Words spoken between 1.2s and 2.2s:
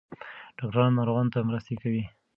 ته مرسته کوي.